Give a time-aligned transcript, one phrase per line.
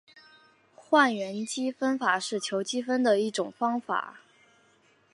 [0.75, 4.21] 换元积分法是求积分的一种方法。